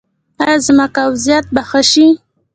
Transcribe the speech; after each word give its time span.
ایا 0.43 0.57
زما 0.65 0.85
قبضیت 0.97 1.45
به 1.53 1.61
ښه 1.69 1.81
شي؟ 1.91 2.07